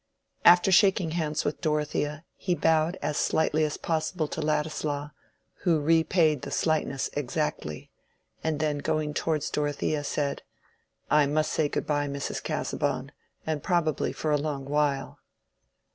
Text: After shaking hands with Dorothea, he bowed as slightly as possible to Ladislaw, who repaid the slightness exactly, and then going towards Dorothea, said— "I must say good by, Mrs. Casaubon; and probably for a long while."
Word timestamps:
After 0.43 0.71
shaking 0.71 1.11
hands 1.11 1.45
with 1.45 1.61
Dorothea, 1.61 2.25
he 2.35 2.55
bowed 2.55 2.97
as 3.03 3.17
slightly 3.17 3.63
as 3.63 3.77
possible 3.77 4.27
to 4.29 4.41
Ladislaw, 4.41 5.11
who 5.59 5.79
repaid 5.79 6.41
the 6.41 6.49
slightness 6.49 7.11
exactly, 7.13 7.91
and 8.43 8.59
then 8.59 8.79
going 8.79 9.13
towards 9.13 9.51
Dorothea, 9.51 10.03
said— 10.03 10.41
"I 11.11 11.27
must 11.27 11.51
say 11.53 11.69
good 11.69 11.85
by, 11.85 12.07
Mrs. 12.07 12.41
Casaubon; 12.41 13.11
and 13.45 13.61
probably 13.61 14.11
for 14.11 14.31
a 14.31 14.37
long 14.39 14.65
while." 14.65 15.19